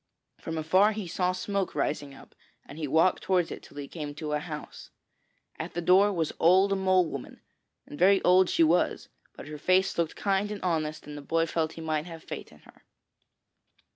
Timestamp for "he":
0.93-1.07, 2.79-2.87, 3.77-3.87, 11.73-11.81